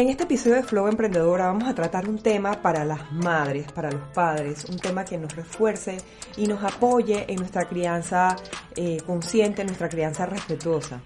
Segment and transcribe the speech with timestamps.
[0.00, 3.90] En este episodio de Flow Emprendedora vamos a tratar un tema para las madres, para
[3.90, 5.98] los padres, un tema que nos refuerce
[6.38, 8.34] y nos apoye en nuestra crianza
[8.76, 11.02] eh, consciente, en nuestra crianza respetuosa.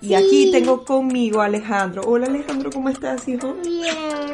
[0.00, 2.02] Y aquí tengo conmigo a Alejandro.
[2.04, 3.54] Hola Alejandro, ¿cómo estás, hijo?
[3.62, 4.31] Bien.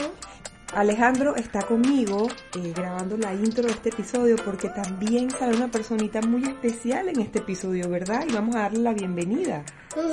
[0.78, 6.20] Alejandro está conmigo eh, grabando la intro de este episodio porque también sale una personita
[6.22, 8.24] muy especial en este episodio, ¿verdad?
[8.28, 9.64] Y vamos a darle la bienvenida,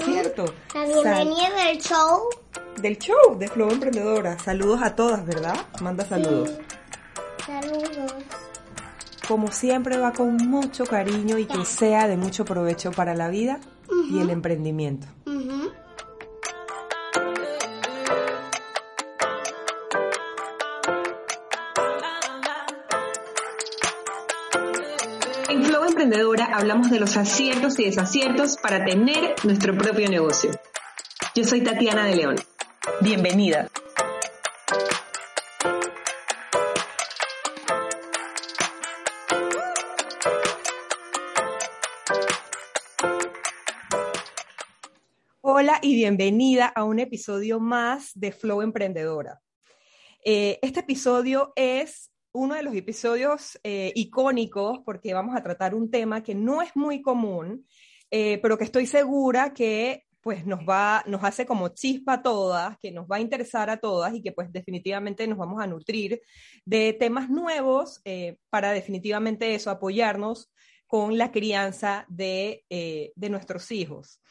[0.04, 0.46] ¿cierto?
[0.74, 2.30] La bienvenida del show.
[2.82, 4.40] Del show de Flow Emprendedora.
[4.40, 5.56] Saludos a todas, ¿verdad?
[5.82, 6.54] Manda saludos.
[7.46, 8.16] Saludos.
[9.28, 13.60] Como siempre va con mucho cariño y que sea de mucho provecho para la vida
[14.10, 15.06] y el emprendimiento.
[15.28, 15.85] En
[26.06, 30.52] Emprendedora hablamos de los aciertos y desaciertos para tener nuestro propio negocio.
[31.34, 32.36] Yo soy Tatiana de León.
[33.02, 33.72] Bienvenida.
[45.42, 49.42] Hola y bienvenida a un episodio más de Flow Emprendedora.
[50.24, 55.90] Eh, este episodio es uno de los episodios eh, icónicos porque vamos a tratar un
[55.90, 57.66] tema que no es muy común,
[58.12, 62.78] eh, pero que estoy segura que pues nos va, nos hace como chispa a todas,
[62.80, 66.22] que nos va a interesar a todas y que pues definitivamente nos vamos a nutrir
[66.66, 70.52] de temas nuevos eh, para definitivamente eso, apoyarnos
[70.88, 74.22] con la crianza de, eh, de nuestros hijos.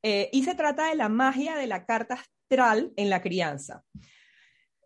[0.00, 3.84] Y se trata de la magia de la carta astral en la crianza.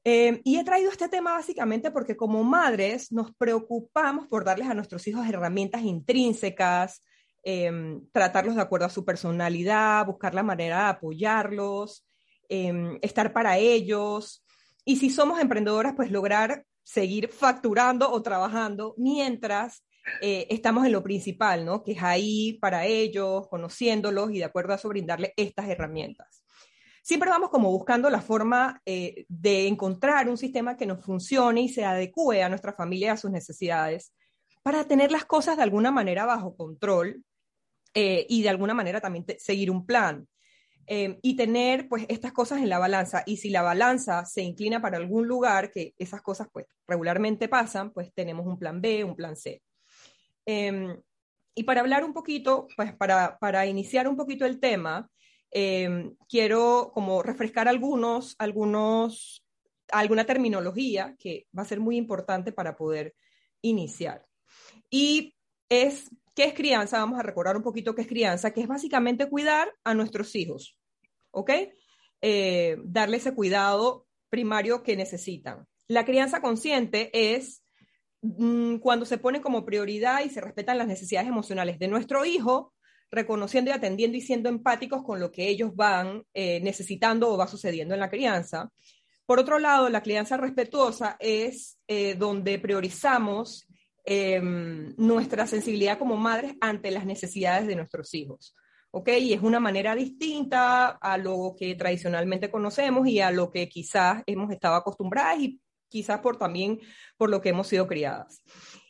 [0.05, 4.75] Eh, y he traído este tema básicamente porque como madres nos preocupamos por darles a
[4.75, 7.03] nuestros hijos herramientas intrínsecas,
[7.45, 12.06] eh, tratarlos de acuerdo a su personalidad, buscar la manera de apoyarlos,
[12.48, 14.45] eh, estar para ellos.
[14.84, 19.84] Y si somos emprendedoras, pues lograr seguir facturando o trabajando mientras
[20.20, 21.83] eh, estamos en lo principal, ¿no?
[21.83, 26.42] Que es ahí para ellos, conociéndolos y de acuerdo a eso brindarle estas herramientas.
[27.02, 31.68] Siempre vamos como buscando la forma eh, de encontrar un sistema que nos funcione y
[31.68, 34.13] se adecue a nuestra familia y a sus necesidades
[34.63, 37.24] para tener las cosas de alguna manera bajo control
[37.95, 40.27] eh, y de alguna manera también seguir un plan.
[40.89, 43.23] Eh, y tener pues estas cosas en la balanza.
[43.24, 47.92] Y si la balanza se inclina para algún lugar, que esas cosas pues regularmente pasan,
[47.92, 49.62] pues tenemos un plan B, un plan C.
[50.45, 50.96] Eh,
[51.55, 55.08] y para hablar un poquito, pues para, para iniciar un poquito el tema,
[55.52, 59.45] eh, quiero como refrescar algunos, algunos,
[59.90, 63.14] alguna terminología que va a ser muy importante para poder
[63.61, 64.27] iniciar.
[64.91, 65.35] Y
[65.68, 66.98] es, ¿qué es crianza?
[66.98, 70.79] Vamos a recordar un poquito qué es crianza, que es básicamente cuidar a nuestros hijos,
[71.30, 71.51] ¿ok?
[72.23, 75.67] Eh, darle ese cuidado primario que necesitan.
[75.89, 77.62] La crianza consciente es
[78.23, 82.73] mm, cuando se pone como prioridad y se respetan las necesidades emocionales de nuestro hijo,
[83.12, 87.46] reconociendo y atendiendo y siendo empáticos con lo que ellos van eh, necesitando o va
[87.46, 88.70] sucediendo en la crianza.
[89.27, 93.68] Por otro lado, la crianza respetuosa es eh, donde priorizamos
[94.05, 94.40] eh,
[94.96, 98.55] nuestra sensibilidad como madres ante las necesidades de nuestros hijos.
[98.90, 99.08] ¿Ok?
[99.20, 104.23] Y es una manera distinta a lo que tradicionalmente conocemos y a lo que quizás
[104.27, 106.79] hemos estado acostumbradas y quizás por también
[107.17, 108.42] por lo que hemos sido criadas.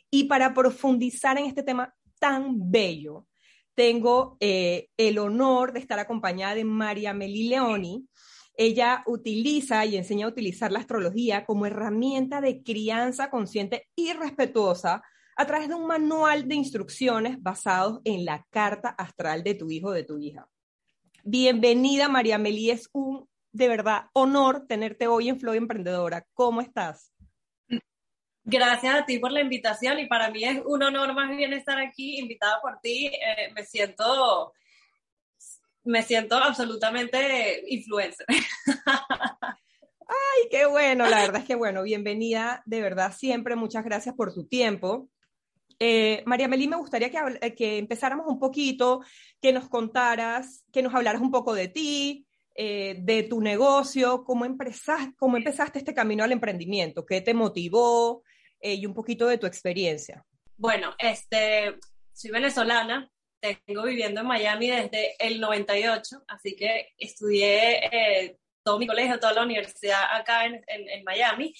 [0.09, 3.27] Y para profundizar en este tema tan bello,
[3.75, 8.07] tengo eh, el honor de estar acompañada de María Meli Leoni.
[8.55, 15.01] Ella utiliza y enseña a utilizar la astrología como herramienta de crianza consciente y respetuosa
[15.35, 19.87] a través de un manual de instrucciones basados en la carta astral de tu hijo
[19.87, 20.47] o de tu hija.
[21.23, 22.69] Bienvenida, María Meli.
[22.69, 26.27] Es un, de verdad, honor tenerte hoy en Flow Emprendedora.
[26.33, 27.12] ¿Cómo estás?
[28.45, 31.79] Gracias a ti por la invitación y para mí es un honor más bien estar
[31.79, 33.07] aquí invitada por ti.
[33.07, 34.53] Eh, me siento
[35.85, 38.25] me siento absolutamente influencer.
[40.07, 44.33] Ay, qué bueno, la verdad es que bueno, bienvenida, de verdad, siempre, muchas gracias por
[44.33, 45.09] tu tiempo.
[45.79, 49.01] Eh, María Melí, me gustaría que, que empezáramos un poquito,
[49.41, 54.45] que nos contaras, que nos hablaras un poco de ti, eh, de tu negocio, cómo
[55.17, 58.23] cómo empezaste este camino al emprendimiento, qué te motivó
[58.63, 60.25] eh, y un poquito de tu experiencia.
[60.57, 61.75] Bueno, este,
[62.13, 63.09] soy venezolana,
[63.65, 69.33] tengo viviendo en Miami desde el 98, así que estudié eh, todo mi colegio, toda
[69.33, 71.53] la universidad acá en, en- Miami.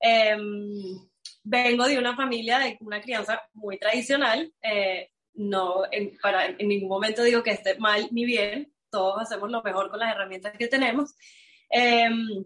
[0.00, 0.98] Em,
[1.44, 4.52] vengo de una familia de una crianza muy tradicional.
[4.62, 8.72] eh, no, en, para, en ningún momento digo que esté mal ni bien.
[8.90, 11.14] Todos hacemos lo mejor con las herramientas que tenemos.
[11.68, 12.44] Em,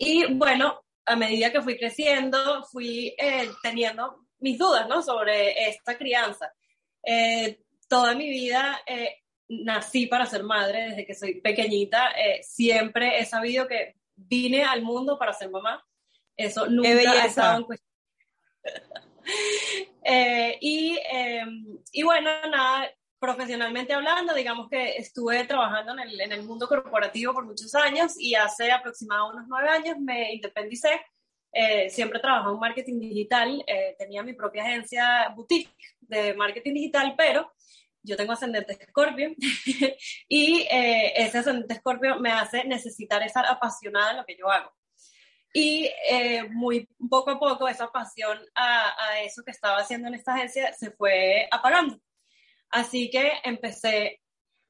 [0.00, 5.02] Y bueno, a medida que fui creciendo, fui eh, teniendo mis dudas, ¿no?
[5.02, 6.52] Sobre esta crianza.
[7.02, 12.12] Eh, toda mi vida eh, nací para ser madre, desde que soy pequeñita,
[12.42, 15.82] siempre he sabido que vine al mundo para ser mamá.
[16.36, 17.92] Eso nunca ha estado en cuestión.
[20.60, 26.42] y, em, y bueno, nada, profesionalmente hablando, digamos que estuve trabajando en el, en el,
[26.42, 31.00] mundo corporativo por muchos años y hace aproximadamente unos nueve años me independicé.
[31.52, 37.14] Eh, siempre trabajaba en marketing digital, eh, tenía mi propia agencia boutique de marketing digital,
[37.16, 37.50] pero
[38.02, 39.34] yo tengo ascendente Scorpio
[40.28, 44.70] y eh, ese ascendente Scorpio me hace necesitar estar apasionada en lo que yo hago.
[45.54, 45.90] Y
[46.50, 50.74] muy poco a poco esa pasión a, a eso que estaba haciendo en esta agencia
[50.74, 51.98] se fue apagando
[52.70, 54.20] Así que empecé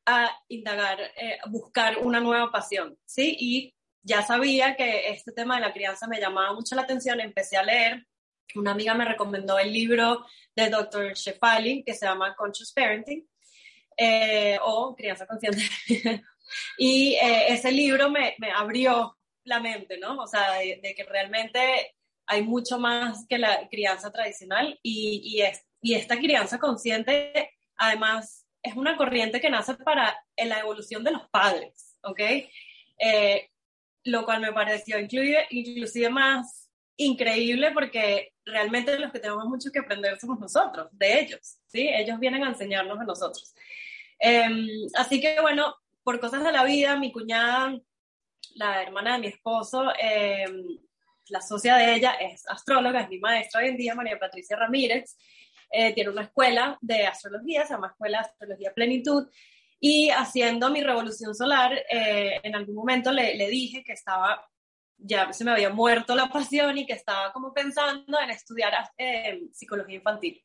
[0.07, 3.37] a indagar, eh, buscar una nueva pasión, ¿sí?
[3.39, 7.57] Y ya sabía que este tema de la crianza me llamaba mucho la atención, empecé
[7.57, 8.07] a leer.
[8.55, 11.13] Una amiga me recomendó el libro de Dr.
[11.15, 13.29] Shefali que se llama Conscious Parenting
[13.97, 15.61] eh, o Crianza Consciente.
[16.79, 20.17] y eh, ese libro me, abrió la mente, ¿no?
[20.19, 21.97] O sea, de, que realmente
[22.27, 28.46] hay mucho más que la crianza tradicional y, y, es, y esta crianza consciente Además,
[28.62, 32.20] es una corriente que nace para la evolución de los padres, ¿ok?
[32.99, 33.50] Eh,
[34.05, 39.81] lo cual me pareció inclusive, inclusive más increíble porque realmente los que tenemos mucho que
[39.81, 41.88] aprender somos nosotros, de ellos, ¿sí?
[41.88, 43.55] Ellos vienen a enseñarnos a nosotros.
[44.19, 47.78] Em, así que bueno, por cosas de la vida, mi cuñada,
[48.55, 50.78] la hermana de mi esposo, em,
[51.28, 55.17] la socia de ella es astróloga, es mi maestra hoy en día, María Patricia Ramírez,
[55.71, 59.29] eh, tiene una escuela de astrología, se llama Escuela de Astrología Plenitud,
[59.79, 64.43] y haciendo mi revolución solar, eh, en algún momento le, le, dije que estaba,
[64.97, 69.43] ya se me había muerto la pasión y que estaba como pensando en estudiar eh,
[69.53, 70.43] psicología infantil.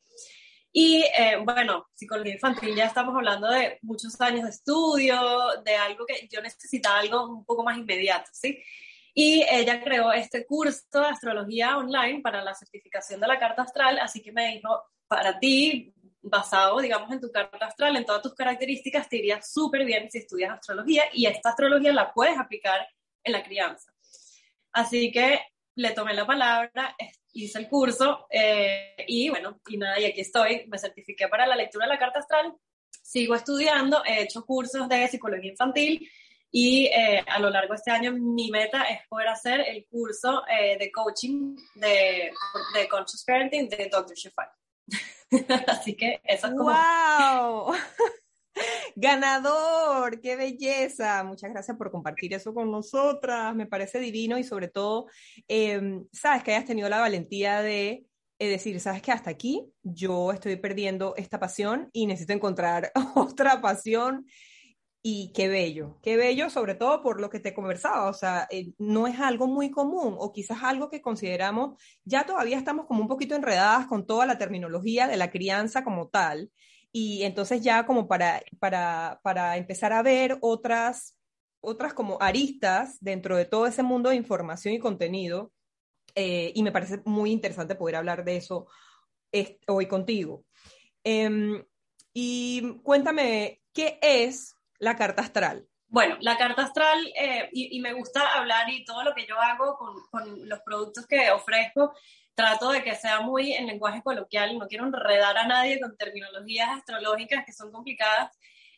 [0.74, 1.04] Y
[1.44, 5.20] bueno, psicología infantil ya estamos hablando de muchos años de estudio,
[5.66, 8.58] de algo que yo necesitaba algo un poco más inmediato, ¿sí?
[9.14, 14.00] Y ella creó este curso de astrología online para la certificación de la carta astral,
[14.00, 18.34] así que me dijo, para ti, basado, digamos, en tu carta astral, en todas tus
[18.34, 22.88] características, te iría súper bien si estudias astrología y esta astrología la puedes aplicar
[23.22, 23.92] en la crianza.
[24.72, 25.42] Así que
[25.76, 26.96] le tomé la palabra,
[27.34, 31.58] hice el curso eh, y bueno, y nada, y aquí estoy, me certifiqué para la
[31.58, 32.56] lectura de la carta astral,
[32.90, 36.10] sigo estudiando, he hecho cursos de psicología infantil
[36.50, 40.46] y eh, a lo largo de este año mi meta es poder hacer el curso
[40.48, 42.32] eh, de coaching de,
[42.90, 44.16] Conscious Parenting de Dr.
[44.16, 44.61] Shefali.
[45.68, 46.72] Así que eso es como...
[46.72, 47.74] ¡Wow!
[48.96, 51.24] Ganador, qué belleza.
[51.24, 53.56] Muchas gracias por compartir eso con nosotras.
[53.56, 55.08] Me parece divino y sobre todo,
[55.48, 58.06] em, sabes que hayas tenido la valentía de
[58.40, 63.62] eh, decir, sabes que hasta aquí yo estoy perdiendo esta pasión y necesito encontrar otra
[63.62, 64.26] pasión
[65.04, 68.74] y qué bello, qué bello, sobre todo por lo que te conversaba, o sea, eh,
[68.78, 73.08] no es algo muy común o quizás algo que consideramos, ya todavía estamos como un
[73.08, 76.52] poquito enredadas con toda la terminología de la crianza como tal,
[76.92, 81.18] y entonces ya como para, para, para empezar a ver otras,
[81.62, 85.52] otras como aristas dentro de todo ese mundo de información y contenido,
[86.14, 88.68] eh, y me parece muy interesante poder hablar de eso
[89.68, 90.46] hoy contigo.
[91.04, 91.64] Em,
[92.14, 95.68] y cuéntame, ¿qué es la carta astral?
[95.88, 99.78] Bueno, la carta astral, eh, y, me gusta hablar y todo lo que yo hago
[99.78, 101.94] con, con, los productos que ofrezco,
[102.34, 106.70] trato de que sea muy en lenguaje coloquial, no quiero enredar a nadie con terminologías
[106.70, 108.32] astrológicas que son complicadas,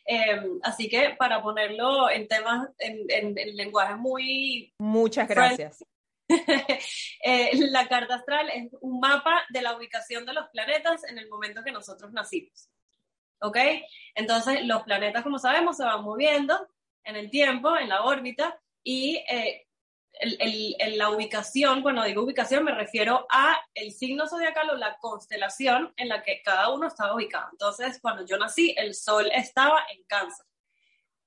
[0.06, 4.74] eh, así que para ponerlo en temas, en, en, lenguaje muy...
[4.78, 5.84] Muchas gracias.
[6.28, 11.28] eh, la carta astral es un mapa de la ubicación de los planetas en el
[11.28, 12.68] momento que nosotros nacimos.
[13.44, 13.58] ¿Ok?
[14.14, 16.68] Entonces, los planetas, como sabemos, se van moviendo
[17.04, 19.66] en el tiempo, en la órbita, y eh,
[20.20, 25.92] el, la ubicación, cuando digo ubicación, me refiero a el signo zodiacal o la constelación
[25.96, 27.48] en la que cada uno estaba ubicado.
[27.52, 30.46] Entonces, cuando yo nací, el Sol estaba en Cáncer.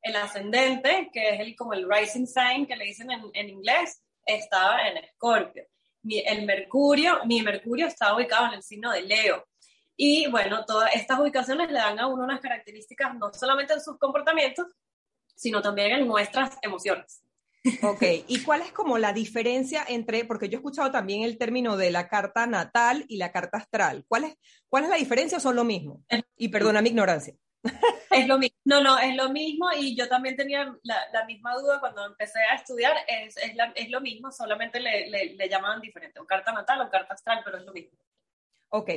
[0.02, 4.02] El ascendente, que es el, como el rising sign que le dicen en, en inglés,
[4.26, 5.66] estaba en Escorpio.
[6.04, 9.46] el Mercurio, mi Mercurio estaba ubicado en el signo de Leo.
[9.98, 13.98] Y bueno, todas estas ubicaciones le dan a uno unas características no solamente en sus
[13.98, 14.68] comportamientos,
[15.36, 17.24] sino también en nuestras emociones.
[17.82, 21.76] Ok, ¿y cuál es como la diferencia entre, porque yo he escuchado también el término
[21.76, 24.38] de la carta natal y la carta astral, ¿cuál es,
[24.70, 26.04] cuál es la diferencia o son lo mismo?
[26.38, 27.34] Y perdona mi ignorancia.
[28.12, 28.56] Es lo mismo.
[28.64, 32.56] No, no, es lo mismo y yo también tenía la, misma duda cuando empecé a
[32.56, 37.16] estudiar, es, es, lo mismo, solamente le, le, llamaban diferente, o carta natal o carta
[37.16, 37.98] astral, pero es lo mismo.
[38.70, 38.90] Ok,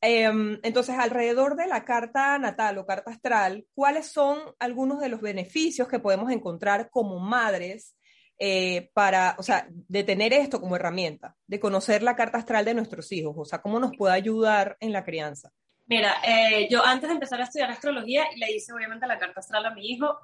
[0.00, 5.20] em, entonces alrededor de la carta natal o carta astral, ¿cuáles son algunos de los
[5.20, 7.96] beneficios que podemos encontrar como madres
[8.38, 12.74] eh, para, o sea, de tener esto como herramienta, de conocer la carta astral de
[12.74, 13.34] nuestros hijos?
[13.36, 15.52] O sea, ¿cómo nos puede ayudar en la crianza?
[15.86, 19.66] Mira, eh, yo antes de empezar a estudiar astrología le hice obviamente la carta astral
[19.66, 20.18] a mi hijo,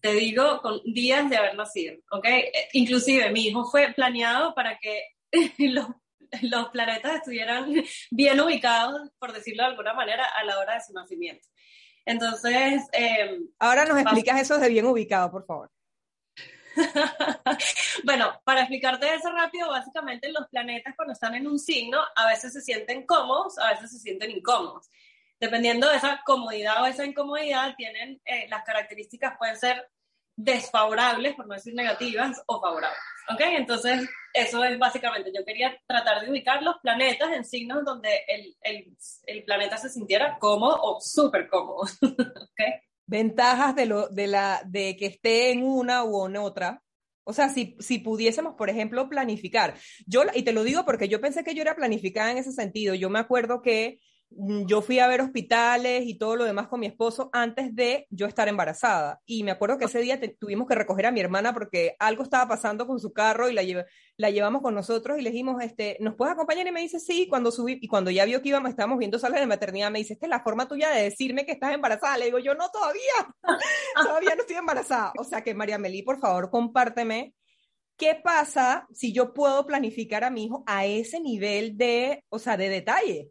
[0.00, 2.26] te digo, con días de haber nacido, ¿ok?
[2.26, 5.02] Eh, inclusive mi hijo fue planeado para que
[5.70, 5.86] los,
[6.42, 7.72] los planetas estuvieran
[8.10, 11.46] bien ubicados, por decirlo de alguna manera, a la hora de su nacimiento.
[12.04, 12.82] Entonces...
[12.92, 15.70] Em, Ahora nos explicas eso de bien ubicado, por favor.
[18.04, 22.52] bueno, para explicarte eso rápido, básicamente los planetas cuando están en un signo a veces
[22.52, 24.90] se sienten cómodos, a veces se sienten incómodos.
[25.40, 29.88] Dependiendo de esa comodidad o esa incomodidad, tienen eh, las características pueden ser
[30.36, 32.98] desfavorables, por no decir negativas, o favorables.
[33.32, 33.40] ¿Ok?
[33.40, 38.56] Entonces, eso es básicamente, yo quería tratar de ubicar los planetas en signos donde el,
[38.62, 41.82] el, el planeta se sintiera cómodo o súper cómodo.
[42.02, 42.60] ¿Ok?
[43.06, 46.82] ventajas de, lo, de, la, de que esté en una u en otra.
[47.24, 49.74] O sea, si, si pudiésemos, por ejemplo, planificar.
[50.06, 52.94] Yo, y te lo digo porque yo pensé que yo era planificada en ese sentido.
[52.94, 54.00] Yo me acuerdo que
[54.30, 58.26] yo fui a ver hospitales y todo lo demás con mi esposo antes de yo
[58.26, 59.20] estar embarazada.
[59.26, 62.48] Y me acuerdo que ese día tuvimos que recoger a mi hermana porque algo estaba
[62.48, 63.62] pasando con su carro y la,
[64.16, 66.66] la llevamos con nosotros y le dijimos, este, ¿nos puedes acompañar?
[66.66, 69.40] Y me dice, sí, cuando subí, y cuando ya vio que íbamos, estábamos viendo salas
[69.40, 72.18] de maternidad, me dice, esta es la forma tuya de decirme que estás embarazada.
[72.18, 73.02] Le digo, yo no, todavía,
[74.02, 75.12] todavía no estoy embarazada.
[75.18, 77.34] O sea que, María Melí, por favor, compárteme.
[77.96, 82.56] ¿Qué pasa si yo puedo planificar a mi hijo a ese nivel de, o sea,
[82.56, 83.30] de detalle?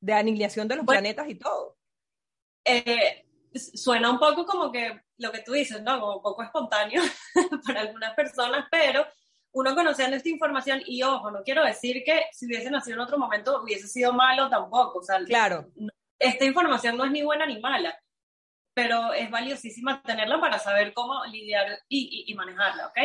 [0.00, 1.76] De aniquilación de los planetas y todo.
[2.64, 3.24] Eh,
[3.54, 6.00] suena un poco como que lo que tú dices, ¿no?
[6.00, 7.02] Como un poco espontáneo
[7.66, 9.06] para algunas personas, pero
[9.52, 13.18] uno conociendo esta información, y ojo, no quiero decir que si hubiese nacido en otro
[13.18, 15.70] momento hubiese sido malo tampoco, o sea, claro.
[16.18, 17.98] esta información no es ni buena ni mala,
[18.74, 22.98] pero es valiosísima tenerla para saber cómo lidiar y, manejarla, ¿ok?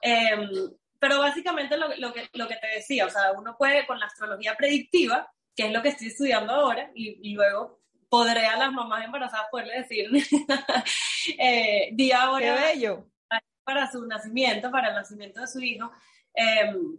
[0.00, 0.50] Em,
[0.98, 4.06] pero básicamente lo, lo, que, lo que te decía, o sea, uno puede con la
[4.06, 9.04] astrología predictiva, que es lo que estoy estudiando ahora, y, luego podré a las mamás
[9.04, 10.08] embarazadas poderle decir
[11.38, 13.08] eh, día ahora bello.
[13.64, 15.90] para su nacimiento, para el nacimiento de su hijo.
[16.34, 16.98] Em,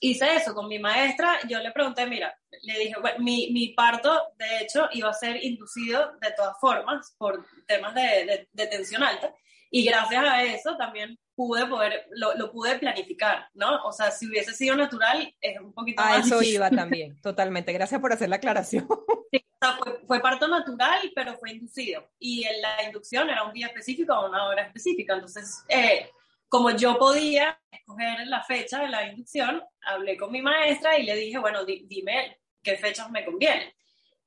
[0.00, 4.32] hice eso con mi maestra, yo le pregunté, mira, le dije, bueno, mi, mi, parto,
[4.36, 9.34] de hecho, iba a ser inducido de todas formas por temas de, de tensión alta,
[9.70, 13.82] y gracias a eso también pude poder, lo, lo, pude planificar, ¿no?
[13.84, 16.26] O sea, si hubiese sido natural, es un poquito a más.
[16.26, 17.72] eso iba también, totalmente.
[17.72, 18.86] Gracias por hacer la aclaración.
[19.32, 22.08] Sí, o sea, fue, fue, parto natural, pero fue inducido.
[22.20, 25.14] Y en la inducción era un día específico o una hora específica.
[25.14, 26.08] Entonces, eh,
[26.48, 31.16] como yo podía escoger la fecha de la inducción, hablé con mi maestra y le
[31.16, 33.72] dije, bueno, dime qué fechas me convienen.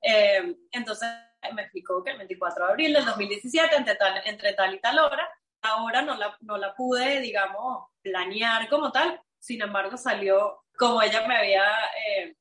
[0.01, 1.09] Eh, entonces
[1.53, 4.99] me explicó que el 24 de abril del 2017, entre tal, entre tal y tal
[4.99, 5.29] hora,
[5.61, 11.27] ahora no la, no la pude, digamos, planear como tal, sin embargo salió como ella
[11.27, 11.65] me había,
[12.07, 12.35] eh,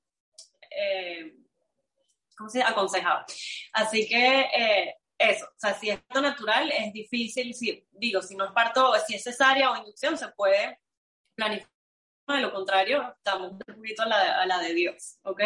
[0.71, 1.35] eh,
[2.37, 3.25] ¿cómo se aconsejado.
[3.73, 8.44] Así que eh, eso, o sea, si es natural es difícil, si, digo, si no
[8.44, 10.78] es parto, si es cesárea o inducción, se puede
[11.35, 11.70] planificar,
[12.28, 15.40] de lo contrario, estamos un poquito a la, a la de Dios, ¿ok?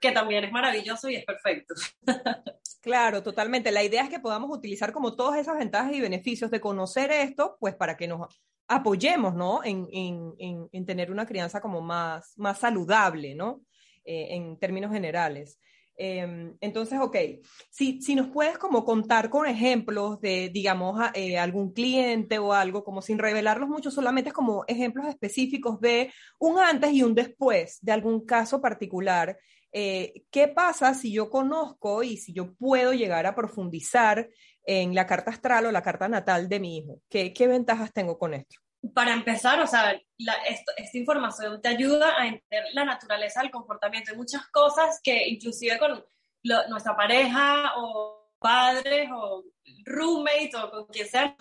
[0.00, 1.74] Que también es maravilloso y es perfecto.
[2.80, 3.70] Claro, totalmente.
[3.70, 7.58] La idea es que podamos utilizar como todas esas ventajas y beneficios de conocer esto,
[7.60, 9.62] pues para que nos apoyemos, ¿no?
[9.62, 13.60] En, en, en, tener una crianza como más, más saludable, ¿no?
[14.04, 15.58] Eh, en términos generales.
[16.02, 17.14] Em, entonces, ok,
[17.68, 22.82] si, si nos puedes como contar con ejemplos de, digamos, eh, algún cliente o algo,
[22.84, 27.92] como sin revelarlos mucho, solamente como ejemplos específicos de un antes y un después de
[27.92, 29.36] algún caso particular
[29.72, 34.28] eh, ¿qué pasa si yo conozco y si yo puedo llegar a profundizar
[34.64, 37.00] en la carta astral o la carta natal de mi hijo?
[37.08, 38.56] ¿Qué, qué ventajas tengo con esto?
[38.94, 40.00] Para empezar, o sea,
[40.78, 44.10] esta información te ayuda a entender la naturaleza del comportamiento.
[44.10, 46.04] Hay muchas cosas que inclusive con
[46.42, 49.44] nuestra pareja o padres o
[49.84, 51.36] roommate o con quien sea,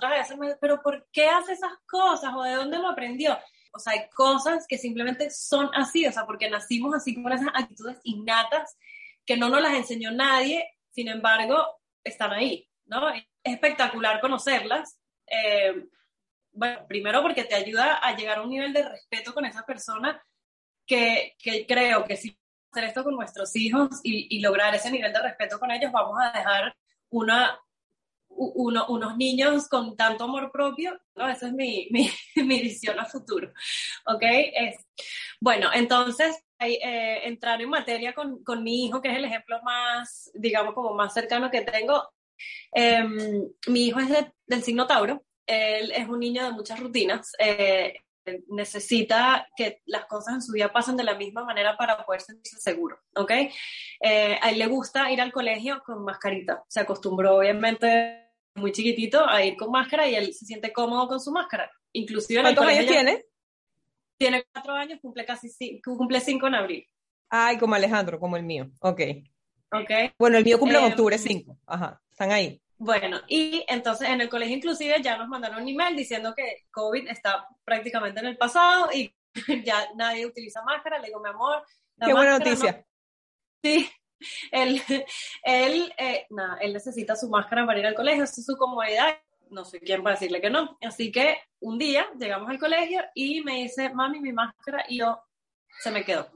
[0.59, 3.37] pero ¿por qué hace esas cosas o de dónde lo aprendió?
[3.73, 7.49] O sea, hay cosas que simplemente son así, o sea, porque nacimos así con esas
[7.53, 8.77] actitudes innatas
[9.25, 13.09] que no nos las enseñó nadie, sin embargo, están ahí, ¿no?
[13.09, 14.99] Es espectacular conocerlas.
[15.27, 15.87] Eh,
[16.51, 20.21] bueno, primero porque te ayuda a llegar a un nivel de respeto con esa persona
[20.85, 22.37] que, que creo que si
[22.71, 26.17] hacer esto con nuestros hijos y, y, lograr ese nivel de respeto con ellos, vamos
[26.21, 26.75] a dejar
[27.09, 27.59] una
[28.29, 31.27] uno, unos niños con tanto amor propio, ¿no?
[31.27, 33.51] Esa es mi, mi, mi visión a futuro,
[34.05, 34.21] ¿ok?
[34.21, 34.77] Es,
[35.39, 40.31] bueno, entonces, eh, entrar en materia con, con, mi hijo, que es el ejemplo más,
[40.33, 42.09] digamos, como más cercano que tengo.
[42.73, 43.03] Eh,
[43.67, 47.31] mi hijo es de, del signo Tauro, él es un niño de muchas rutinas.
[47.39, 47.93] Eh,
[48.49, 52.59] necesita que las cosas en su vida pasen de la misma manera para poder sentirse
[52.59, 53.31] seguro, ¿ok?
[54.01, 59.27] Eh, a él le gusta ir al colegio con mascarita, se acostumbró obviamente muy chiquitito
[59.27, 61.71] a ir con máscara y él se siente cómodo con su máscara.
[61.93, 63.25] Inclusive ¿Cuántos años tiene?
[64.17, 66.87] Tiene cuatro años, cumple casi cinco, cumple cinco en abril.
[67.29, 69.01] Ay, como Alejandro, como el mío, ok.
[69.71, 69.91] Ok.
[70.17, 72.59] Bueno, el mío cumple en Em, octubre 5, ajá, están ahí.
[72.79, 77.09] Bueno, y entonces en el colegio inclusive ya nos mandaron un email diciendo que COVID
[77.09, 79.13] está prácticamente en el pasado y
[79.65, 80.97] ya nadie utiliza máscara.
[80.99, 81.61] Le digo, mi amor,
[81.97, 82.85] la Qué buena no- noticia.
[83.61, 83.89] Sí,
[84.51, 84.81] él,
[85.43, 89.17] él, eh, nada, él necesita su máscara para ir al colegio, esa es su comodidad.
[89.49, 90.77] No sé quién va a decirle que no.
[90.81, 95.21] Así que un día llegamos al colegio y me dice, mami, mi máscara, y yo,
[95.81, 96.29] se me quedó.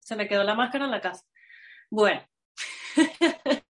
[0.00, 1.24] Se me quedó la máscara en la casa.
[1.90, 2.22] Bueno,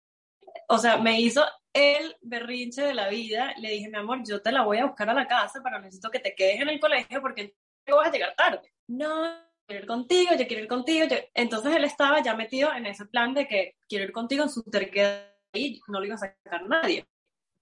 [0.68, 1.44] o sea, me hizo
[1.74, 3.52] el berrinche de la vida.
[3.58, 6.10] Le dije, mi amor, yo te la voy a buscar a la casa, pero necesito
[6.10, 7.54] que te quedes en el colegio porque
[7.86, 8.72] no vas a llegar tarde.
[8.86, 9.28] No,
[9.66, 11.06] quiero ir contigo, yo quiero ir contigo.
[11.34, 14.62] Entonces él estaba ya metido en ese plan de que quiero ir contigo en su
[14.62, 17.06] terquedad y no lo iba a sacar nadie.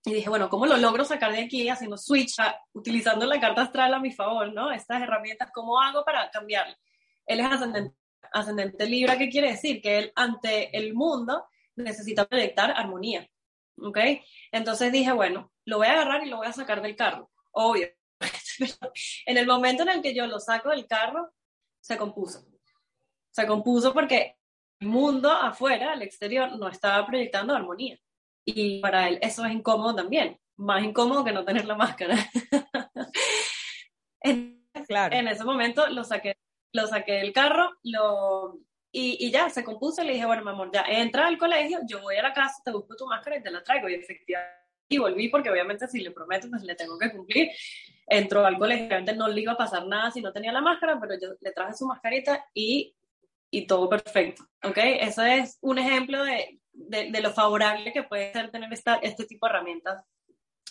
[0.05, 2.35] Y dije, bueno, ¿cómo lo logro sacar de aquí haciendo switch,
[2.73, 4.73] utilizando la carta astral a mi favor, ¿no?
[4.73, 6.77] Estas herramientas, ¿cómo hago para cambiarle?
[7.25, 7.97] Él es ascendente,
[8.33, 9.81] ascendente Libra, ¿qué quiere decir?
[9.81, 13.29] Que él ante el mundo necesita proyectar armonía,
[13.83, 13.99] ¿ok?
[14.51, 17.89] Entonces dije, bueno, lo voy a agarrar y lo voy a sacar del carro, obvio.
[19.27, 21.33] En el momento en el que yo lo saco del carro,
[21.81, 22.45] se compuso.
[23.31, 24.37] Se compuso porque
[24.81, 27.99] el mundo afuera, al exterior, no estaba proyectando armonía.
[28.45, 32.17] Y para él eso es incómodo también, más incómodo que no tener la máscara.
[34.87, 35.15] Claro.
[35.15, 36.37] en ese momento lo saqué,
[36.73, 38.59] lo saqué del carro lo,
[38.93, 40.05] y, y ya se compuso.
[40.05, 42.71] Le dije, bueno, mi amor, ya entra al colegio, yo voy a la casa, te
[42.71, 43.89] busco tu máscara y te la traigo.
[43.89, 47.49] Y efectivamente, y volví porque obviamente si le prometo, pues le tengo que cumplir.
[48.07, 51.01] Entró al colegio, obviamente no le iba a pasar nada si no tenía la máscara,
[51.01, 52.95] pero yo le traje su mascarita y,
[53.51, 54.45] y todo perfecto.
[54.63, 54.77] ¿Ok?
[54.77, 59.25] Ese es un ejemplo de, de, de lo favorable que puede ser tener esta, este
[59.25, 60.05] tipo de herramientas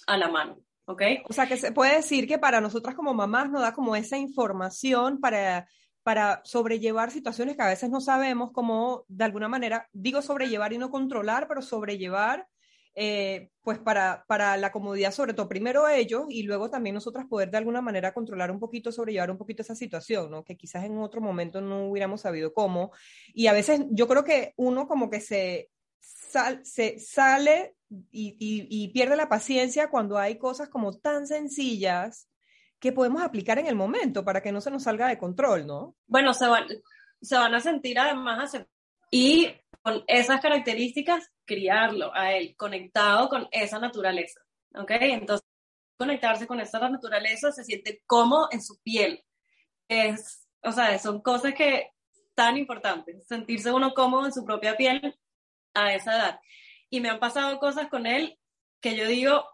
[0.05, 0.60] a la mano.
[0.86, 1.01] ¿Ok?
[1.29, 4.17] O sea, que se puede decir que para nosotras como mamás nos da como esa
[4.17, 5.67] información para,
[6.03, 10.77] para sobrellevar situaciones que a veces no sabemos cómo, de alguna manera, digo sobrellevar y
[10.77, 12.47] no controlar, pero sobrellevar,
[12.95, 17.49] eh, pues para, para la comodidad, sobre todo primero ellos y luego también nosotras poder
[17.51, 20.43] de alguna manera controlar un poquito, sobrellevar un poquito esa situación, ¿no?
[20.43, 22.91] Que quizás en otro momento no hubiéramos sabido cómo.
[23.33, 27.75] Y a veces yo creo que uno como que se, sal- se sale
[28.11, 32.27] y pierde la paciencia cuando hay cosas como tan sencillas
[32.81, 35.95] que podemos aplicar en el momento para que no se nos salga de control, ¿no?
[36.07, 36.65] bueno, se van,
[37.21, 38.57] se van a sentir además.
[39.11, 44.41] Y con esas características, criarlo a él, conectado con esa naturaleza.
[44.73, 44.89] ¿Ok?
[44.99, 45.47] Entonces,
[45.95, 49.23] conectarse con esa naturaleza se siente cómodo en su piel.
[49.87, 51.91] Es, o sea, son cosas que
[52.33, 55.15] tan importantes, sentirse uno cómodo en su propia piel
[55.75, 56.39] a esa edad.
[56.89, 58.39] Y me han pasado cosas con él
[58.79, 59.45] que yo digo,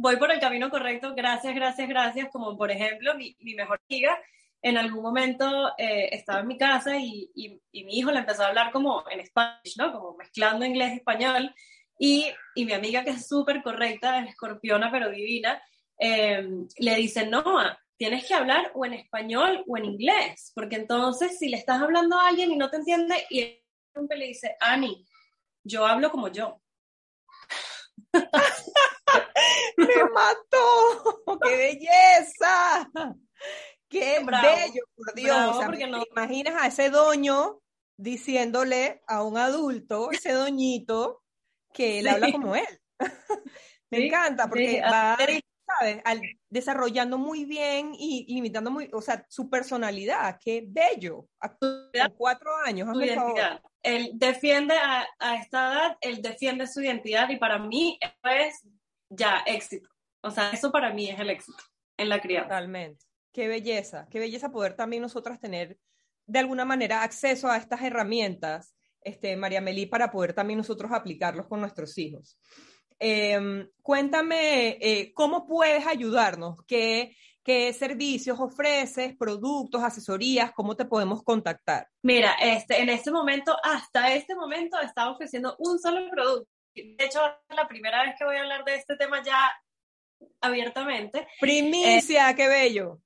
[0.00, 4.18] voy por el camino correcto, gracias, gracias, gracias, como por ejemplo mi, mi mejor amiga,
[4.62, 8.42] en algún momento eh, estaba en mi casa y, y, y, mi hijo le empezó
[8.42, 9.92] a hablar como en español, ¿no?
[9.92, 11.54] Como mezclando inglés y español.
[11.98, 15.62] Y, y mi amiga, que es súper correcta, es escorpiona pero divina,
[15.98, 16.46] eh,
[16.78, 17.42] le dice, no,
[17.96, 22.18] tienes que hablar o en español o en inglés, porque entonces si le estás hablando
[22.18, 23.62] a alguien y no te entiende, y él
[23.94, 25.06] le dice, Ani,
[25.62, 26.60] yo hablo como yo.
[29.86, 31.38] ¡Me mató!
[31.42, 32.90] ¡Qué belleza!
[33.88, 35.36] ¡Qué Bravo, bello, por Dios!
[35.36, 37.60] bravo, o sea, porque ¿te no- imaginas a ese doño
[37.96, 41.22] diciéndole a un adulto, ese doñito,
[41.72, 42.10] que él Sí.
[42.14, 42.80] habla como él.
[43.90, 45.16] Me Sí, encanta porque sí, va,
[45.66, 46.00] ¿sabes?
[46.04, 50.38] Al- desarrollando muy bien y imitando muy, o sea, su personalidad.
[50.44, 51.26] ¡Qué bello!
[51.40, 51.56] A
[52.16, 53.60] cuatro años, hazme el favor.
[53.82, 58.62] Él defiende a, a esta edad, él defiende su identidad y para mí eso es
[59.10, 59.90] ya éxito.
[60.22, 61.62] O sea, eso para mí es el éxito
[61.96, 62.48] en la crianza.
[62.48, 63.04] Totalmente.
[63.32, 65.78] Qué belleza, qué belleza poder también nosotras tener
[66.26, 71.46] de alguna manera acceso a estas herramientas, este, María Melí, para poder también nosotros aplicarlos
[71.46, 72.38] con nuestros hijos.
[72.98, 81.22] Eh, cuéntame eh, cómo puedes ayudarnos, ¿Qué, qué servicios ofreces, productos, asesorías, cómo te podemos
[81.22, 81.88] contactar.
[82.02, 86.50] Mira, este, en este momento, hasta este momento, estaba ofreciendo un solo producto.
[86.96, 89.50] De hecho, es la primera vez que voy a hablar de este tema ya
[90.40, 91.26] abiertamente.
[91.40, 93.00] Primicia, qué bello.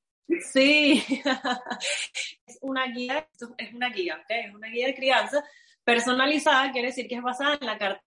[0.52, 1.04] Sí,
[2.46, 4.46] es una guía, es una guía, ¿okay?
[4.46, 5.44] es una guía de crianza
[5.84, 8.02] personalizada, quiere decir que es basada en la carta.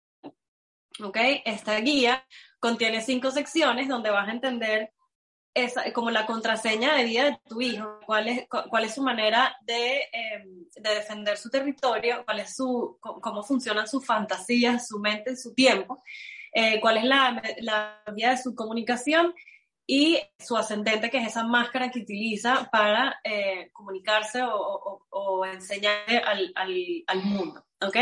[0.99, 1.17] ¿Ok?
[1.45, 2.25] Esta guía
[2.59, 4.91] contiene cinco secciones donde vas a entender
[5.63, 9.57] esa, como la contraseña de vida de tu hijo, cuál es, cuál es su manera
[9.61, 15.35] de, em, de defender su territorio, cuál es su, cómo funcionan sus fantasías, su mente,
[15.35, 16.03] su tiempo,
[16.53, 19.33] eh, cuál es la, la vía de su comunicación
[19.87, 25.45] y su ascendente, que es esa máscara que utiliza para eh, comunicarse o, o, o
[25.45, 27.65] enseñarle al, al, al, mundo.
[27.81, 27.95] ¿ok?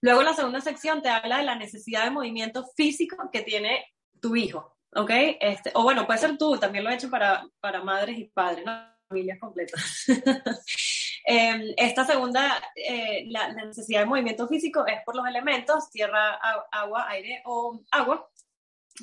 [0.00, 3.86] Luego la segunda sección te habla de la necesidad de movimiento físico que tiene
[4.20, 4.76] tu hijo.
[4.94, 5.10] ¿Ok?
[5.40, 8.64] Este, o bueno, puede ser tú, también lo he hecho para, para madres y padres,
[8.64, 8.92] ¿no?
[9.08, 10.06] familias completas.
[11.26, 16.38] eh, esta segunda, eh, la, la, necesidad de movimiento físico es por los elementos, tierra,
[16.70, 18.28] agua, aire o agua.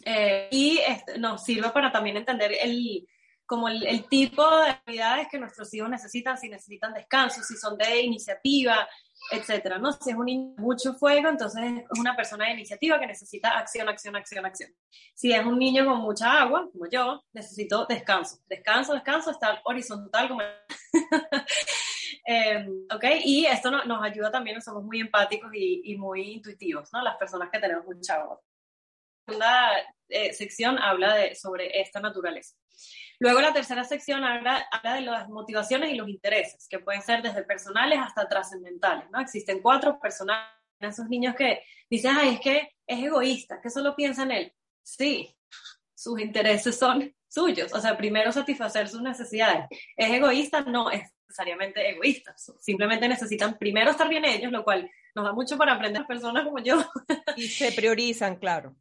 [0.05, 3.07] Eh, y este, nos sirve para también entender el,
[3.49, 7.75] como el, el, tipo de actividades que nuestros hijos necesitan, si necesitan descanso, si son
[7.79, 8.87] de iniciativa,
[9.31, 9.91] etcétera, ¿no?
[9.91, 13.89] Si es un niño mucho fuego, entonces es una persona de iniciativa que necesita acción,
[13.89, 14.71] acción, acción, acción.
[15.15, 18.37] Si es un niño con mucha agua, como yo, necesito descanso.
[18.47, 20.41] Descanso, descanso, estar horizontal como...
[22.27, 23.03] eh, ¿Ok?
[23.25, 27.01] Y esto no, nos ayuda también, somos muy empáticos y, y, muy intuitivos, ¿no?
[27.01, 28.39] Las personas que tenemos mucha agua.
[29.25, 32.55] La segunda eh, sección habla de, sobre esta naturaleza.
[33.19, 37.21] Luego la tercera sección habla, habla, de las motivaciones y los intereses, que pueden ser
[37.21, 39.19] desde personales hasta trascendentales, ¿no?
[39.19, 40.47] Existen cuatro personales,
[40.79, 44.53] esos niños que dicen, ay, es que es egoísta, que solo piensa en él.
[44.81, 45.35] Sí,
[45.93, 49.65] sus intereses son suyos, o sea, primero satisfacer sus necesidades.
[49.97, 50.61] ¿Es egoísta?
[50.61, 55.57] No es necesariamente egoísta, simplemente necesitan primero estar bien ellos, lo cual nos da mucho
[55.57, 56.83] para aprender a personas como yo.
[57.35, 58.75] Y se priorizan, claro.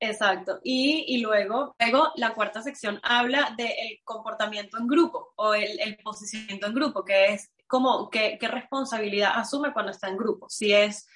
[0.00, 0.60] Exacto.
[0.62, 6.66] Y, y, luego, luego la cuarta sección habla del comportamiento en grupo o el, posicionamiento
[6.68, 10.48] en grupo, que es como qué, qué, responsabilidad asume cuando está en grupo.
[10.48, 11.08] Si es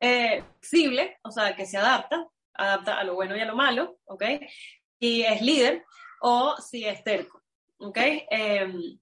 [0.00, 3.98] eh, flexible, o sea, que se adapta, adapta a lo bueno y a lo malo,
[4.04, 4.24] ¿ok?
[4.98, 5.84] Y es líder,
[6.20, 7.42] o si es terco,
[7.78, 7.98] ¿ok?
[7.98, 8.98] Eh,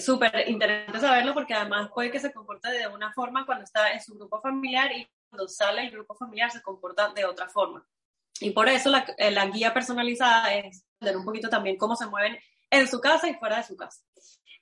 [0.00, 4.00] Súper interesante saberlo porque además puede que se comporte de una forma cuando está en
[4.00, 7.86] su grupo familiar y cuando sale el grupo familiar se comporta de otra forma.
[8.40, 12.38] Y por eso la, la, guía personalizada es ver un poquito también cómo se mueven
[12.70, 14.02] en su casa y fuera de su casa.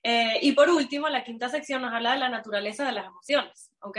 [0.02, 3.70] Eh, y por último, la quinta sección nos habla de la naturaleza de las emociones,
[3.80, 3.98] ¿ok?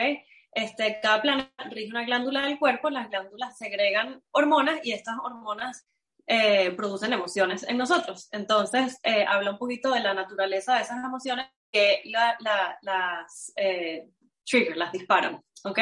[0.53, 5.87] Este, cada planeta rige una glándula del cuerpo, las glándulas segregan hormonas y estas hormonas
[6.27, 8.27] eh, producen emociones en nosotros.
[8.31, 13.53] Entonces, eh, habla un poquito de la naturaleza de esas emociones que la, la, las
[13.55, 14.09] eh,
[14.45, 15.79] trigger, las disparan, ¿ok?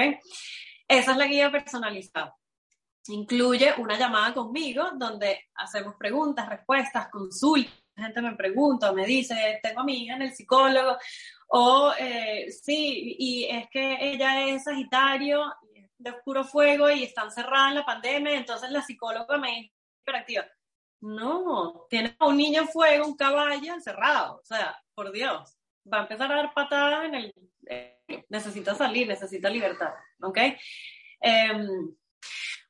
[0.88, 2.36] Esa es la guía personalizada.
[3.08, 7.74] Incluye una llamada conmigo donde hacemos preguntas, respuestas, consultas.
[7.96, 10.98] La gente me pregunta me dice, tengo a mi hija en el psicólogo,
[11.50, 15.54] o eh, sí, y es que ella es Sagitario
[15.98, 20.46] de oscuro fuego y está encerrada en la pandemia, entonces la psicóloga me dice hiperactiva.
[21.02, 25.58] No, tiene un niño en fuego, un caballo encerrado, o sea, por Dios,
[25.92, 27.34] va a empezar a dar patadas en el...
[27.68, 30.38] Eh, necesita salir, necesita libertad, ¿ok?
[31.22, 31.68] Eh,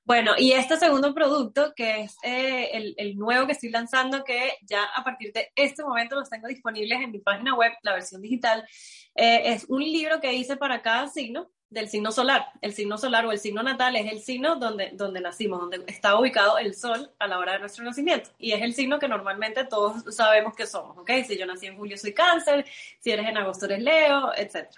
[0.10, 4.84] bueno, y este segundo producto, que es eh, el, nuevo que estoy lanzando, que ya
[4.84, 8.68] a partir de este momento los tengo disponibles en mi página web, la versión digital,
[9.14, 12.48] eh, es un libro que hice para cada signo del signo solar.
[12.64, 16.20] El signo solar o el signo natal es el signo donde, donde nacimos, donde está
[16.20, 18.32] ubicado el sol a la hora de nuestro nacimiento.
[18.40, 21.12] Y es el signo que normalmente todos sabemos que somos, ¿ok?
[21.28, 22.66] Si yo nací en julio soy cáncer,
[23.00, 24.72] si eres en agosto eres leo, etc.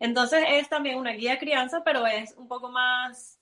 [0.00, 3.41] Entonces es también una guía de crianza, pero es un poco más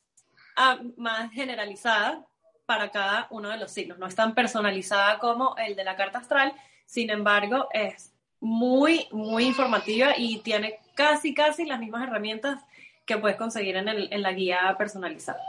[0.96, 2.26] más generalizada
[2.66, 3.98] para cada uno de los signos.
[3.98, 6.52] No es tan personalizada como el de la carta astral,
[6.86, 12.62] sin embargo, es muy, muy informativa y tiene casi, casi las mismas herramientas
[13.04, 15.40] que puedes conseguir en, el, en la guía personalizada.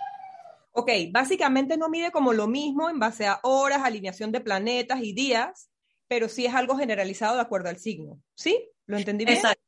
[0.73, 5.13] Ok, básicamente no mide como lo mismo en base a horas, alineación de planetas y
[5.13, 5.69] días,
[6.07, 8.21] pero sí es algo generalizado de acuerdo al signo.
[8.35, 8.69] ¿Sí?
[8.85, 9.37] ¿Lo entendí bien?
[9.37, 9.63] Exacto.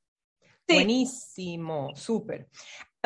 [0.68, 0.76] Sí.
[0.76, 2.48] Buenísimo, súper.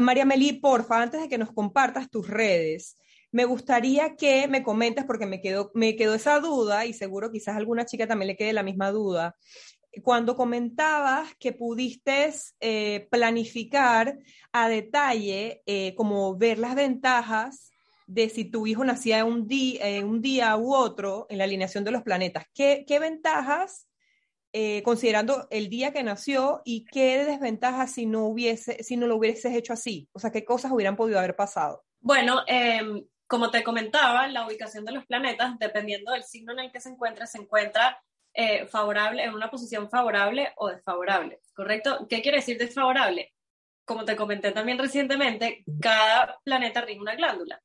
[0.02, 2.98] María Meli, porfa, antes de que nos compartas tus redes,
[3.32, 7.56] me gustaría que me comentes, porque me quedó, me quedó esa duda y seguro quizás
[7.56, 9.36] a alguna chica también le quede la misma duda.
[10.04, 14.18] Cuando comentabas que pudiste eh, planificar
[14.52, 17.72] a detalle, eh, como ver las ventajas
[18.06, 21.84] de si tu hijo nacía un, día, eh, un día u otro en la alineación
[21.84, 23.87] de los planetas, ¿qué, qué ventajas
[24.54, 29.18] eh, considerando el día que nació y qué desventajas si no hubiese, si no lo
[29.18, 31.84] hubieses hecho así, o sea, qué cosas hubieran podido haber pasado.
[32.00, 36.72] Bueno, em, como te comentaba, la ubicación de los planetas, dependiendo del signo en el
[36.72, 38.02] que se encuentra, se encuentra
[38.34, 42.08] eh, favorable, en una posición favorable o desfavorable, ¿correcto?
[42.10, 43.34] ¿Qué quiere decir desfavorable?
[43.84, 47.62] Como te comenté también recientemente, cada planeta rige una glándula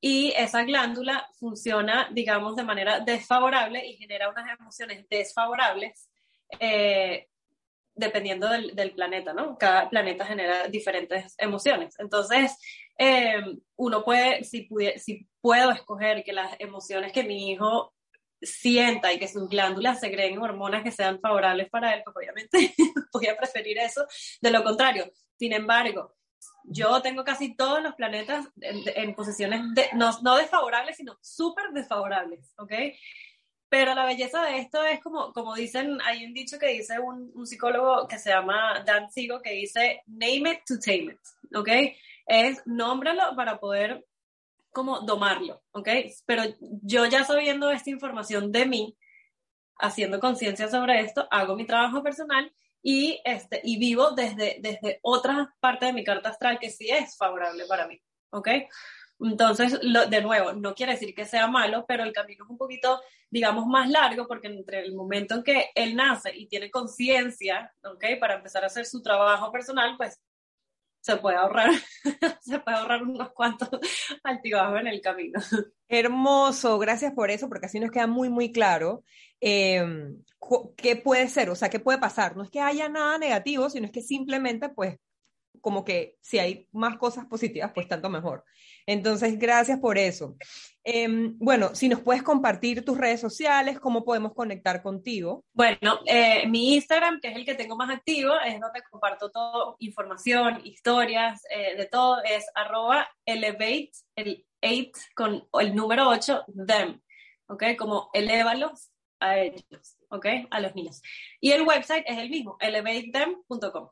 [0.00, 6.08] y esa glándula funciona, digamos, de manera desfavorable y genera unas emociones desfavorables
[6.60, 7.28] eh,
[7.94, 9.58] dependiendo del, del, planeta, ¿no?
[9.58, 11.94] Cada planeta genera diferentes emociones.
[11.98, 12.56] Entonces,
[12.98, 13.42] eh,
[13.76, 17.94] uno puede, si, si puedo escoger que las emociones que mi hijo
[18.40, 22.74] sienta y que sus glándulas segreguen hormonas que sean favorables para él, pues obviamente
[23.12, 24.06] voy a preferir eso.
[24.40, 26.14] De lo contrario, sin embargo,
[26.64, 29.62] yo tengo casi todos los planetas en, posiciones
[29.94, 32.72] no, no, desfavorables, sino súper desfavorables, ¿ok?
[33.72, 37.32] Pero la belleza de esto es como, como dicen, hay un dicho que dice un,
[37.34, 41.68] un psicólogo que se llama Dan Sigo, que dice, name it to tame it, ¿ok?
[42.26, 44.06] Es nómbralo para poder
[44.72, 45.88] como domarlo, ¿ok?
[46.26, 46.42] Pero
[46.82, 48.98] yo ya sabiendo esta información de mí,
[49.78, 55.56] haciendo conciencia sobre esto, hago mi trabajo personal y, este, y vivo desde, desde otra
[55.60, 57.98] parte de mi carta astral que sí es favorable para mí,
[58.32, 58.48] ¿ok?
[59.22, 63.00] Entonces, de nuevo, no quiere decir que sea malo, pero el camino es un poquito,
[63.30, 68.04] digamos, más largo porque entre el momento en que él nace y tiene conciencia, ¿ok?
[68.20, 70.20] Para empezar a hacer su trabajo personal, pues
[71.00, 71.70] se puede ahorrar,
[72.40, 73.68] se puede ahorrar unos cuantos
[74.24, 75.40] altibajos en el camino.
[75.88, 79.04] Hermoso, gracias por eso, porque así nos queda muy, muy claro
[79.40, 79.84] eh,
[80.76, 82.36] qué puede ser, o sea, qué puede pasar.
[82.36, 84.98] No es que haya nada negativo, sino es que simplemente, pues,
[85.62, 88.44] como que si hay más cosas positivas, pues tanto mejor.
[88.84, 90.36] Entonces, gracias por eso.
[90.84, 95.44] Em, bueno, si nos puedes compartir tus redes sociales, cómo podemos conectar contigo.
[95.52, 99.76] Bueno, eh, mi Instagram, que es el que tengo más activo, es donde comparto todo,
[99.78, 107.00] información, historias, eh, de todo, es arroba elevate, el 8 con el número 8, them,
[107.46, 107.64] ¿ok?
[107.78, 110.26] Como elévalos a ellos, ¿ok?
[110.50, 111.02] A los niños.
[111.40, 113.88] Y el website es el mismo, elevatethem.com.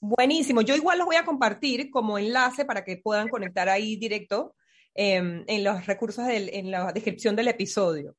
[0.00, 0.60] Buenísimo.
[0.62, 4.54] Yo igual los voy a compartir como enlace para que puedan conectar ahí directo
[4.94, 8.16] em, en los recursos, en la descripción del episodio.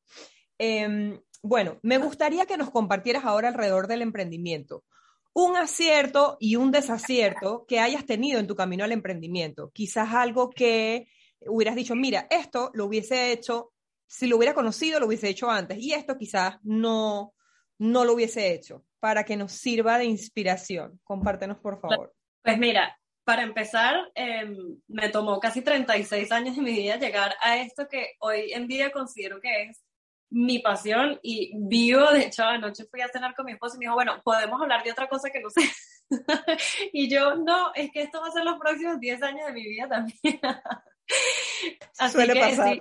[0.58, 4.86] Em, bueno, me gustaría que nos compartieras ahora alrededor del emprendimiento.
[5.34, 9.69] Un acierto y un desacierto que hayas tenido en tu camino al emprendimiento.
[9.74, 11.08] Quizás algo que
[11.45, 13.70] hubieras dicho, mira, esto lo hubiese hecho,
[14.12, 15.78] si lo hubiera conocido, lo hubiese hecho antes.
[15.80, 17.34] Y esto quizás no,
[17.78, 21.00] no lo hubiese hecho para que nos sirva de inspiración?
[21.06, 22.13] Compártenos, por favor.
[22.43, 27.58] Pues mira, para empezar, em, me tomó casi 36 años de mi vida llegar a
[27.58, 29.82] esto que hoy en día considero que es
[30.30, 33.86] mi pasión y vivo, de hecho, anoche fui a cenar con mi esposo y me
[33.86, 35.62] dijo, bueno, podemos hablar de otra cosa que no sé.
[36.91, 39.63] y yo, no, es que esto va a ser los próximos 10 años de mi
[39.63, 40.19] vida también.
[41.97, 42.78] Así Suele que pasar.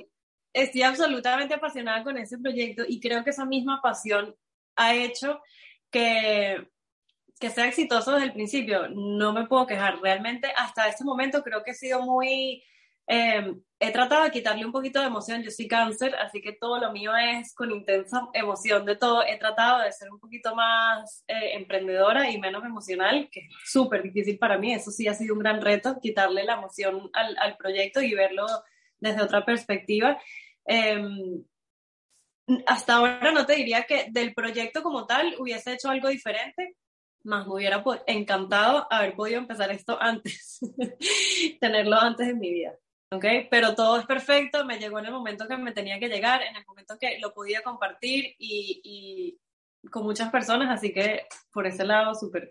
[0.52, 4.34] Estoy absolutamente apasionada con ese proyecto y creo que esa misma pasión
[4.76, 5.40] ha hecho
[5.90, 6.68] que,
[7.38, 8.88] que sea exitoso desde el principio.
[8.88, 10.00] No me puedo quejar.
[10.00, 12.62] Realmente hasta este momento creo que he sido muy...
[13.12, 15.42] Eh, he tratado de quitarle un poquito de emoción.
[15.42, 19.24] Yo soy cáncer, así que todo lo mío es con intensa emoción de todo.
[19.26, 24.02] He tratado de ser un poquito más eh, emprendedora y menos emocional, que es súper
[24.02, 24.72] difícil para mí.
[24.72, 28.46] Eso sí ha sido un gran reto, quitarle la emoción al, al proyecto y verlo
[29.00, 30.20] desde otra perspectiva.
[30.66, 31.02] Eh,
[32.66, 36.76] hasta ahora no te diría que del proyecto como tal hubiese hecho algo diferente,
[37.22, 40.60] más me hubiera encantado haber podido empezar esto antes,
[41.60, 42.74] tenerlo antes en mi vida.
[43.12, 43.24] ¿ok?
[43.50, 46.56] Pero todo es perfecto, me llegó en el momento que me tenía que llegar, en
[46.56, 48.80] el momento que lo podía compartir y,
[49.82, 52.48] y con muchas personas, así que por ese lado súper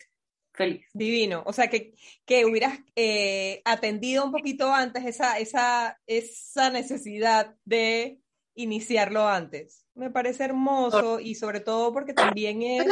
[0.60, 0.86] feliz.
[0.94, 1.96] Divino, o sea que,
[2.26, 8.20] que hubieras eh, atendido un poquito antes esa, esa, esa necesidad de
[8.56, 9.88] iniciarlo antes.
[9.96, 12.86] Me parece hermoso y sobre todo porque también es,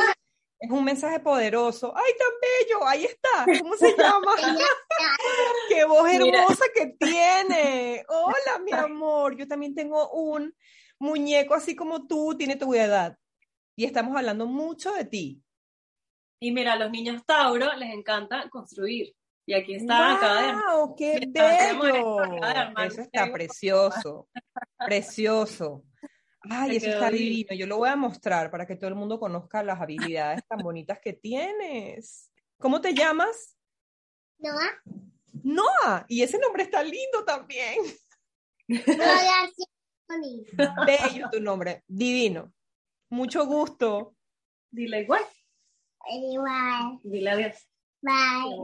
[0.59, 1.93] es un mensaje poderoso.
[1.93, 2.87] ¡Ay, tan bello!
[2.87, 3.45] Ahí está.
[3.59, 4.33] ¿Cómo se llama?
[5.67, 8.05] ¡Qué voz hermosa que tiene!
[8.07, 9.35] Hola, mi amor.
[9.35, 10.55] Yo también tengo un
[10.99, 13.17] muñeco así como tú, tiene tu edad.
[13.75, 15.43] Y estamos hablando mucho de ti.
[16.39, 19.13] Y mira, a los niños Tauro les encanta construir.
[19.45, 20.95] Y aquí está, ¡Wow!
[20.95, 22.21] ¡Qué bello!
[22.83, 24.27] Eso está precioso,
[24.77, 25.83] precioso.
[26.41, 27.55] Ay, eso está divino.
[27.55, 30.99] Yo lo voy a mostrar para que todo el mundo conozca las habilidades tan bonitas
[30.99, 32.29] que tienes.
[32.59, 33.57] ¿Cómo te llamas?
[34.39, 34.81] Noah.
[35.43, 36.05] Noah.
[36.09, 37.77] Y ese nombre está lindo también.
[38.67, 39.49] Noah
[40.07, 40.51] bonito.
[40.85, 41.83] Bello tu nombre.
[41.87, 42.53] Divino.
[43.09, 44.15] Mucho gusto.
[44.71, 45.23] Dile igual.
[46.11, 46.99] Igual.
[47.03, 47.67] Dile adiós.
[48.01, 48.61] Bye.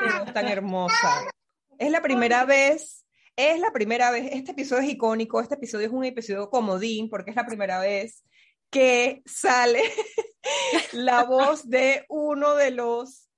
[0.00, 1.30] Qué voz tan hermosa.
[1.78, 3.04] Es la primera vez,
[3.36, 7.30] Es la primera vez, este episodio es icónico, este episodio es un episodio comodín porque
[7.30, 8.22] es la primera vez
[8.70, 9.82] que sale
[10.92, 13.30] la voz de uno de los,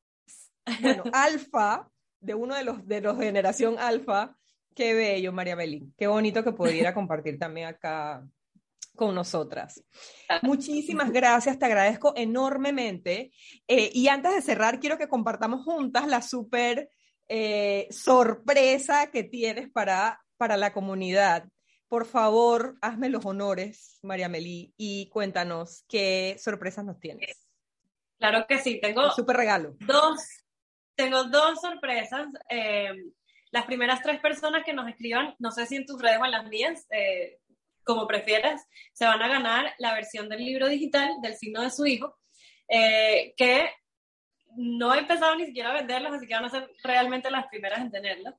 [0.80, 1.88] bueno, alfa,
[2.20, 4.36] de uno de los de los generación alfa.
[4.74, 5.94] Qué bello, María Belín.
[5.96, 8.26] Qué bonito que pudiera compartir también acá
[8.94, 9.82] con nosotras.
[10.42, 13.32] Muchísimas gracias, te agradezco enormemente.
[13.66, 16.90] Eh, y antes de cerrar, quiero que compartamos juntas la súper
[17.28, 21.48] eh, sorpresa que tienes para, para la comunidad.
[21.88, 27.46] Por favor, hazme los honores, María Melí, y cuéntanos qué sorpresas nos tienes.
[28.18, 29.76] Claro que sí, tengo súper regalo.
[29.80, 30.20] Dos,
[30.94, 32.26] tengo dos sorpresas.
[32.48, 32.92] Eh,
[33.50, 36.30] las primeras tres personas que nos escriban, no sé si en tus redes o en
[36.32, 37.38] las mías, eh,
[37.84, 41.86] como prefieras, se van a ganar la versión del libro digital del signo de su
[41.86, 42.16] hijo,
[42.68, 43.70] eh, que
[44.56, 47.80] no he empezado ni siquiera a venderlas, así que van a ser realmente las primeras
[47.80, 48.34] en tenerlas.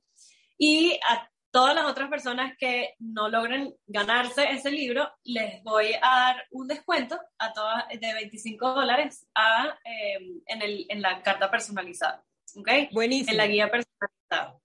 [0.58, 6.08] Y a todas las otras personas que no logren ganarse ese libro, les voy a
[6.08, 11.50] dar un descuento a todas de 25 dólares a, eh, en, el, en, la carta
[11.50, 12.24] personalizada.
[12.56, 12.92] ¿Ok?
[12.92, 13.32] Buenísimo.
[13.32, 14.58] En la guía personalizada.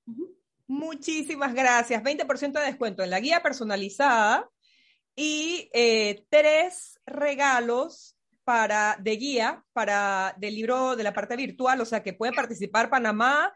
[0.67, 2.03] Muchísimas gracias.
[2.03, 4.49] 20% de descuento en la guía personalizada
[5.15, 11.85] y eh, tres regalos para, de guía para del libro de la parte virtual, o
[11.85, 13.55] sea que puede participar Panamá,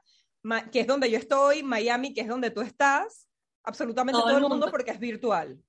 [0.72, 3.28] que es donde yo estoy, Miami, que es donde tú estás,
[3.64, 4.70] absolutamente todo, el mundo.
[4.70, 5.60] porque es virtual.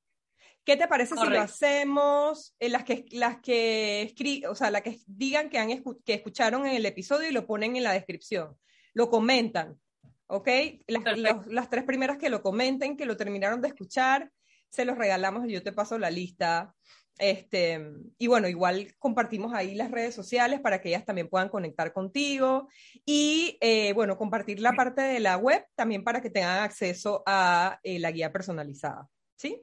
[0.64, 4.12] ¿Qué te parece si lo hacemos en las que las que
[4.49, 5.68] o sea, las que digan que han
[6.05, 8.57] que escucharon en el episodio y lo ponen en la descripción,
[8.92, 9.79] lo comentan,
[10.27, 10.49] ¿ok?
[10.88, 14.33] Las, las tres primeras que lo comenten, que lo terminaron de escuchar,
[14.70, 16.74] se los regalamos y yo te paso la lista.
[17.18, 17.81] Este,
[18.18, 22.68] y bueno, igual compartimos ahí las redes sociales para que ellas también puedan conectar contigo
[23.07, 27.81] y eh, bueno, compartir la parte de la web también para que tengan acceso a
[27.83, 29.09] eh, la guía personalizada.
[29.35, 29.62] ¿Sí?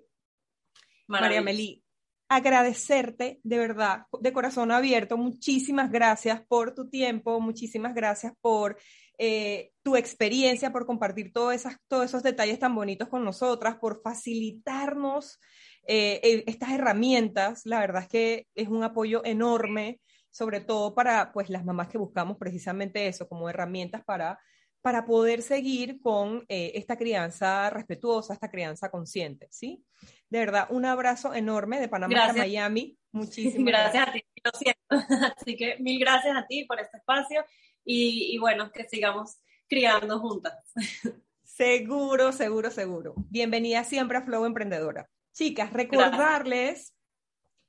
[1.08, 1.84] María Meli,
[2.28, 5.18] agradecerte de verdad, de corazón abierto.
[5.18, 8.78] Muchísimas gracias por tu tiempo, muchísimas gracias por
[9.18, 11.66] eh, tu experiencia, por compartir todos
[12.04, 15.40] esos detalles tan bonitos con nosotras, por facilitarnos
[15.88, 17.62] eh, eh, estas herramientas.
[17.66, 20.00] La verdad es que es un apoyo enorme,
[20.32, 24.40] sobre todo para pues, las mamás que buscamos precisamente eso, como herramientas para,
[24.82, 29.48] para poder seguir con esta crianza respetuosa, esta crianza consciente.
[29.52, 29.86] ¿sí?
[30.30, 32.98] De verdad, un abrazo enorme de Panamá a Miami.
[33.12, 33.94] Muchísimas gracias.
[33.94, 34.82] Gracias a ti, lo siento.
[35.38, 37.46] Así que mil gracias a ti por este espacio
[37.86, 40.54] y, bueno, que sigamos criando juntas.
[41.44, 43.14] Seguro, seguro, seguro.
[43.30, 45.08] Bienvenida siempre a Flow Emprendedora.
[45.34, 46.96] Chicas, recordarles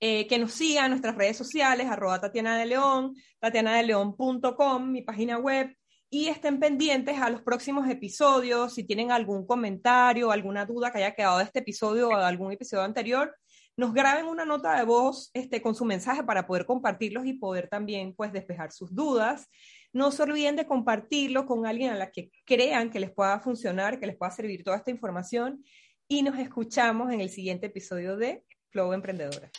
[0.01, 5.37] eh, que nos sigan en nuestras redes sociales, arroba Tatiana de León, tatianadeleón.com, mi página
[5.37, 5.77] web,
[6.09, 8.73] y estén pendientes a los próximos episodios.
[8.73, 12.53] Si tienen algún comentario, alguna duda que haya quedado de este episodio o de algún
[12.53, 13.37] episodio anterior,
[13.77, 17.69] nos graben una nota de voz este, con su mensaje para poder compartirlos y poder
[17.69, 19.49] también pues despejar sus dudas.
[19.95, 24.01] No se olviden de compartirlo con alguien a la que crean que les pueda funcionar,
[24.01, 25.65] que les pueda servir toda esta información.
[26.09, 29.51] Y nos escuchamos en el siguiente episodio de Flow Emprendedora.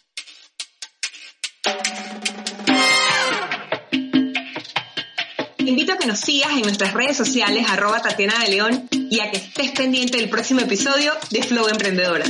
[5.57, 9.31] invito a que nos sigas en nuestras redes sociales, arroba Tatiana de León, y a
[9.31, 12.25] que estés pendiente del próximo episodio de Flow Emprendedora.